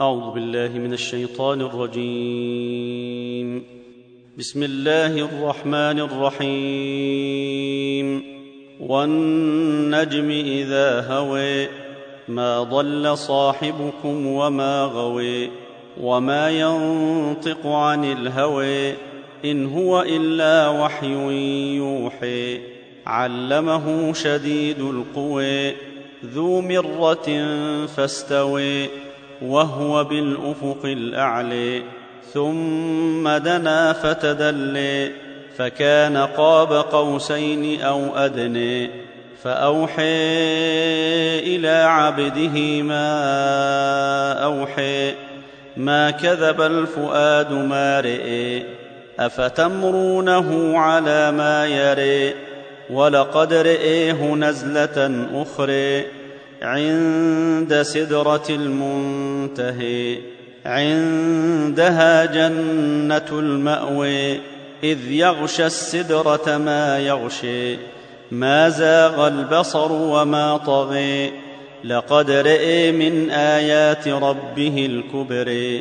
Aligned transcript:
اعوذ 0.00 0.30
بالله 0.34 0.78
من 0.78 0.92
الشيطان 0.92 1.60
الرجيم 1.60 3.62
بسم 4.38 4.62
الله 4.62 5.18
الرحمن 5.24 6.00
الرحيم 6.00 8.22
والنجم 8.80 10.30
اذا 10.30 11.00
هوي 11.10 11.68
ما 12.28 12.62
ضل 12.62 13.18
صاحبكم 13.18 14.26
وما 14.26 14.84
غوي 14.84 15.50
وما 16.00 16.50
ينطق 16.50 17.66
عن 17.66 18.04
الهوي 18.04 18.92
ان 19.44 19.66
هو 19.66 20.02
الا 20.02 20.68
وحي 20.68 21.14
يوحي 21.76 22.60
علمه 23.06 24.12
شديد 24.12 24.80
القوي 24.80 25.72
ذو 26.26 26.60
مره 26.60 27.28
فاستوي 27.86 29.03
وهو 29.42 30.04
بالافق 30.04 30.78
الاعلي 30.84 31.82
ثم 32.34 33.28
دنا 33.28 33.92
فتدلي 33.92 35.10
فكان 35.58 36.16
قاب 36.16 36.72
قوسين 36.72 37.80
او 37.82 38.16
ادني 38.16 38.90
فاوحي 39.42 40.14
الى 41.38 41.82
عبده 41.88 42.82
ما 42.82 43.12
اوحي 44.44 45.12
ما 45.76 46.10
كذب 46.10 46.60
الفؤاد 46.60 47.52
ما 47.52 48.00
رئي 48.00 48.62
افتمرونه 49.20 50.78
على 50.78 51.30
ما 51.32 51.66
يري 51.66 52.34
ولقد 52.90 53.52
رئيه 53.52 54.34
نزله 54.34 55.26
اخري 55.34 56.04
عند 56.64 57.82
سدره 57.82 58.42
المنتهي 58.50 60.18
عندها 60.66 62.24
جنه 62.24 63.24
الماوي 63.32 64.40
اذ 64.84 65.10
يغشى 65.12 65.66
السدره 65.66 66.56
ما 66.58 66.98
يغشي 66.98 67.76
ما 68.30 68.68
زاغ 68.68 69.26
البصر 69.28 69.92
وما 69.92 70.56
طغي 70.56 71.32
لقد 71.84 72.30
رئي 72.30 72.92
من 72.92 73.30
ايات 73.30 74.08
ربه 74.08 74.86
الكبر 74.86 75.80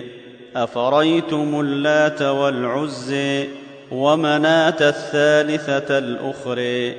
افريتم 0.56 1.60
اللات 1.60 2.22
والعزي 2.22 3.48
ومناه 3.92 4.76
الثالثه 4.82 5.98
الاخري 5.98 6.96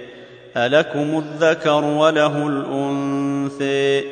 الكم 0.56 1.18
الذكر 1.18 1.84
وله 1.84 2.46
الانثى 2.46 3.33
أنثي 3.44 4.04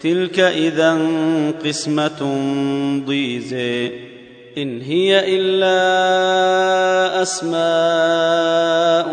تلك 0.00 0.40
اذا 0.40 0.92
قسمه 1.64 2.20
ضيزى 3.06 3.92
ان 4.58 4.80
هي 4.80 5.36
الا 5.36 7.22
اسماء 7.22 9.08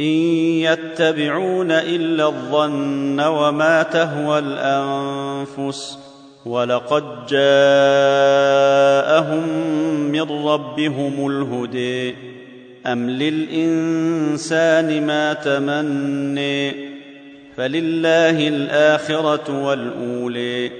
ان 0.00 0.04
يتبعون 0.04 1.70
الا 1.70 2.26
الظن 2.26 3.20
وما 3.20 3.82
تهوى 3.82 4.38
الانفس 4.38 5.98
ولقد 6.46 7.04
جاءهم 7.28 9.48
من 10.00 10.22
ربهم 10.48 11.26
الهدي 11.30 12.14
ام 12.86 13.10
للانسان 13.10 15.06
ما 15.06 15.32
تمني 15.32 16.72
فلله 17.56 18.48
الاخره 18.48 19.62
والاولي 19.66 20.70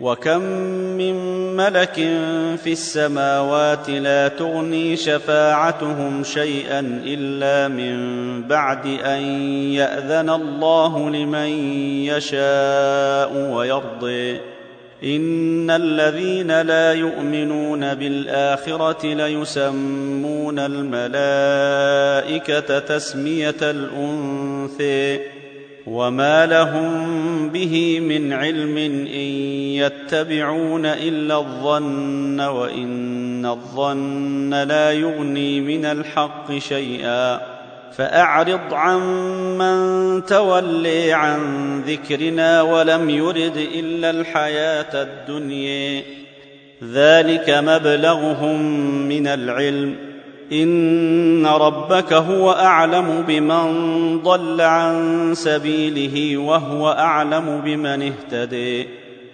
وكم 0.00 0.42
من 0.98 1.14
ملك 1.56 1.94
في 2.64 2.72
السماوات 2.72 3.86
لا 3.90 4.28
تغني 4.28 4.96
شفاعتهم 4.96 6.24
شيئا 6.24 6.80
الا 7.04 7.68
من 7.68 7.94
بعد 8.48 8.86
ان 8.86 9.22
ياذن 9.74 10.30
الله 10.30 11.10
لمن 11.10 11.74
يشاء 12.08 13.32
ويرضي 13.50 14.40
ان 15.04 15.70
الذين 15.70 16.60
لا 16.60 16.92
يؤمنون 16.92 17.94
بالاخره 17.94 19.14
ليسمون 19.14 20.58
الملائكه 20.58 22.78
تسميه 22.78 23.54
الانثي 23.62 25.20
وما 25.90 26.46
لهم 26.46 26.90
به 27.48 28.00
من 28.00 28.32
علم 28.32 28.76
ان 28.78 29.02
يتبعون 29.76 30.86
الا 30.86 31.38
الظن 31.38 32.40
وان 32.40 33.46
الظن 33.46 34.50
لا 34.54 34.92
يغني 34.92 35.60
من 35.60 35.84
الحق 35.84 36.58
شيئا 36.58 37.40
فاعرض 37.96 38.74
عمن 38.74 40.22
تولي 40.26 41.12
عن 41.12 41.40
ذكرنا 41.82 42.62
ولم 42.62 43.10
يرد 43.10 43.56
الا 43.74 44.10
الحياه 44.10 45.02
الدنيا 45.02 46.02
ذلك 46.92 47.50
مبلغهم 47.50 48.62
من 49.08 49.26
العلم 49.26 50.09
ان 50.52 51.46
ربك 51.46 52.12
هو 52.12 52.50
اعلم 52.50 53.24
بمن 53.28 53.68
ضل 54.24 54.60
عن 54.60 55.30
سبيله 55.34 56.38
وهو 56.38 56.90
اعلم 56.92 57.60
بمن 57.64 58.12
اهتدي 58.12 58.86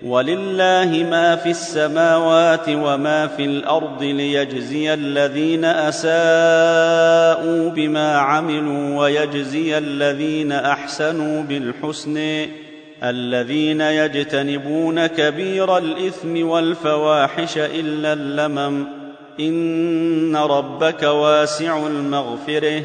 ولله 0.03 1.07
ما 1.11 1.37
في 1.37 1.51
السماوات 1.51 2.69
وما 2.69 3.27
في 3.27 3.45
الارض 3.45 4.03
ليجزي 4.03 4.95
الذين 4.95 5.65
اساءوا 5.65 7.69
بما 7.71 8.17
عملوا 8.19 9.01
ويجزي 9.01 9.79
الذين 9.79 10.53
احسنوا 10.53 11.43
بالحسن 11.43 12.47
الذين 13.05 13.81
يجتنبون 13.81 15.07
كبير 15.07 15.79
الاثم 15.79 16.47
والفواحش 16.47 17.59
الا 17.59 18.13
اللمم 18.13 19.06
ان 19.41 20.37
ربك 20.37 21.03
واسع 21.03 21.87
المغفره 21.87 22.83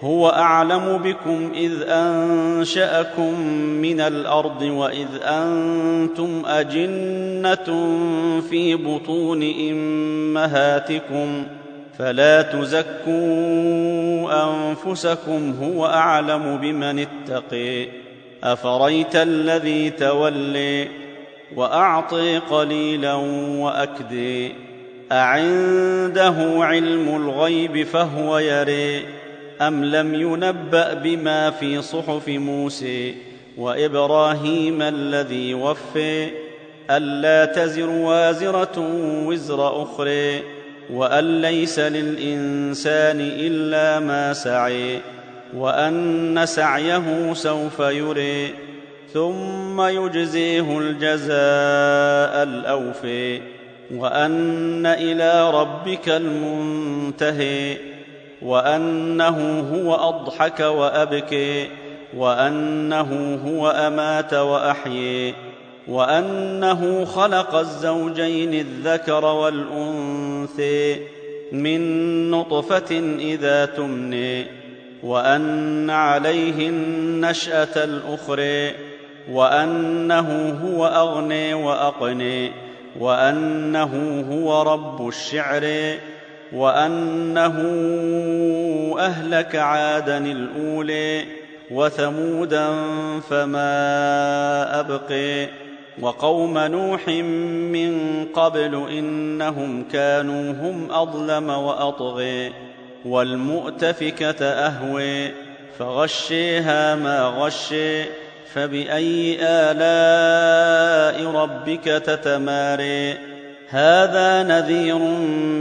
هو 0.00 0.28
اعلم 0.28 0.98
بكم 0.98 1.52
اذ 1.54 1.72
انشاكم 1.82 3.40
من 3.60 4.00
الارض 4.00 4.62
واذ 4.62 5.08
انتم 5.22 6.42
اجنه 6.46 7.64
في 8.50 8.74
بطون 8.74 9.42
امهاتكم 9.70 11.46
فلا 11.98 12.42
تزكوا 12.42 13.12
انفسكم 14.50 15.54
هو 15.62 15.86
اعلم 15.86 16.56
بمن 16.56 16.98
اتقي 16.98 17.86
افريت 18.44 19.16
الذي 19.16 19.90
تولي 19.90 20.88
واعطي 21.56 22.38
قليلا 22.38 23.12
واكدي 23.58 24.63
اعنده 25.12 26.64
علم 26.64 27.16
الغيب 27.16 27.86
فهو 27.86 28.38
يري 28.38 29.02
ام 29.60 29.84
لم 29.84 30.14
ينبا 30.14 30.94
بما 30.94 31.50
في 31.50 31.82
صحف 31.82 32.28
موسى 32.28 33.14
وابراهيم 33.58 34.82
الذي 34.82 35.54
وفي 35.54 36.28
الا 36.90 37.44
تزر 37.44 37.88
وازره 37.90 38.88
وزر 39.26 39.82
اخرى 39.82 40.42
وان 40.92 41.40
ليس 41.40 41.78
للانسان 41.78 43.20
الا 43.20 44.00
ما 44.00 44.32
سعي 44.32 45.00
وان 45.56 46.46
سعيه 46.46 47.32
سوف 47.32 47.78
يري 47.80 48.50
ثم 49.14 49.80
يجزيه 49.80 50.78
الجزاء 50.78 51.32
الاوفي 52.42 53.40
وان 53.90 54.86
الى 54.86 55.50
ربك 55.60 56.08
المنتهي 56.08 57.76
وانه 58.42 59.60
هو 59.74 59.94
اضحك 60.08 60.60
وابكي 60.60 61.66
وانه 62.16 63.38
هو 63.46 63.70
امات 63.70 64.34
واحيي 64.34 65.34
وانه 65.88 67.04
خلق 67.04 67.54
الزوجين 67.54 68.54
الذكر 68.54 69.24
والانثي 69.24 71.00
من 71.52 71.84
نطفه 72.30 73.00
اذا 73.18 73.64
تمني 73.66 74.46
وان 75.02 75.90
عليه 75.90 76.68
النشاه 76.68 77.84
الاخرى 77.84 78.70
وانه 79.32 80.54
هو 80.76 80.86
اغني 80.86 81.54
واقني 81.54 82.52
وانه 83.00 84.24
هو 84.30 84.62
رب 84.62 85.08
الشعر 85.08 85.94
وانه 86.52 87.54
اهلك 88.98 89.56
عادا 89.56 90.18
الاولي 90.18 91.24
وثمودا 91.70 92.68
فما 93.30 93.68
ابقي 94.80 95.48
وقوم 96.00 96.58
نوح 96.58 97.08
من 97.08 97.96
قبل 98.34 98.84
انهم 98.90 99.84
كانوا 99.92 100.52
هم 100.52 100.88
اظلم 100.90 101.48
واطغي 101.50 102.52
والمؤتفكه 103.04 104.44
اهوي 104.46 105.30
فغشيها 105.78 106.94
ما 106.94 107.22
غشي 107.22 108.04
فباي 108.52 109.36
الاء 109.40 111.30
ربك 111.30 111.84
تتماري 111.84 113.14
هذا 113.68 114.42
نذير 114.42 114.98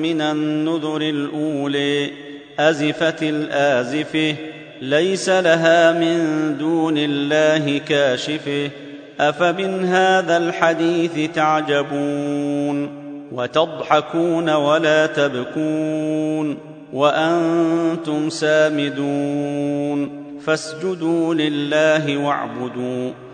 من 0.01 0.21
النذر 0.21 1.01
الاولي 1.01 2.11
ازفت 2.59 3.23
الازفه 3.23 4.35
ليس 4.81 5.29
لها 5.29 5.91
من 5.91 6.17
دون 6.59 6.97
الله 6.97 7.77
كاشفه 7.77 8.69
افمن 9.19 9.85
هذا 9.85 10.37
الحديث 10.37 11.31
تعجبون 11.33 13.03
وتضحكون 13.31 14.49
ولا 14.49 15.05
تبكون 15.05 16.57
وانتم 16.93 18.29
سامدون 18.29 20.22
فاسجدوا 20.45 21.33
لله 21.33 22.17
واعبدوا 22.25 23.32